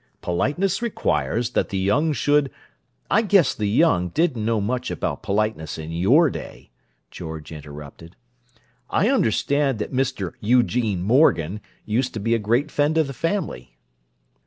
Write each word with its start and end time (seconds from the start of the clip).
"Politeness 0.21 0.81
requires 0.81 1.51
that 1.51 1.69
the 1.69 1.77
young 1.77 2.11
should—" 2.11 2.49
"I 3.11 3.21
guess 3.21 3.53
the 3.53 3.67
'young' 3.67 4.09
didn't 4.09 4.43
know 4.43 4.59
much 4.59 4.89
about 4.89 5.21
politeness 5.21 5.77
in 5.77 5.91
your 5.91 6.31
day," 6.31 6.71
George 7.11 7.51
interrupted. 7.51 8.15
"I 8.89 9.09
understand 9.11 9.77
that 9.77 9.93
Mr. 9.93 10.31
Eugene 10.39 11.03
Morgan 11.03 11.61
used 11.85 12.15
to 12.15 12.19
be 12.19 12.33
a 12.33 12.39
great 12.39 12.71
friend 12.71 12.97
of 12.97 13.05
the 13.05 13.13
family." 13.13 13.77